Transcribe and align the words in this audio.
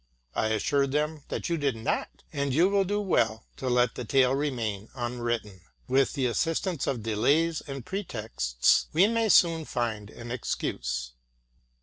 I 0.33 0.47
assured 0.47 0.91
them 0.93 1.25
that 1.27 1.47
you 1.47 1.57
did 1.59 1.75
not, 1.75 2.23
and 2.33 2.51
you 2.55 2.69
will 2.69 2.85
do 2.85 2.99
well 2.99 3.45
to 3.57 3.69
let 3.69 3.93
the 3.93 4.03
tale 4.03 4.33
remain 4.33 4.89
unwritten. 4.95 5.61
With 5.87 6.13
the 6.13 6.25
assistance 6.25 6.87
of 6.87 7.03
delays 7.03 7.61
and 7.67 7.85
pretexts, 7.85 8.87
we 8.93 9.05
may 9.05 9.29
soon 9.29 9.63
find 9.63 10.09
an 10.09 10.31
excuse." 10.31 11.11